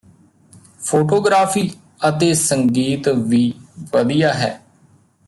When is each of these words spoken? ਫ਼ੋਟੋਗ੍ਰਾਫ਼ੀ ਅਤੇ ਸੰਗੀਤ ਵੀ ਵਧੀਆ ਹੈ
ਫ਼ੋਟੋਗ੍ਰਾਫ਼ੀ 0.81 1.69
ਅਤੇ 2.09 2.33
ਸੰਗੀਤ 2.33 3.09
ਵੀ 3.09 3.43
ਵਧੀਆ 3.93 4.33
ਹੈ 4.33 4.51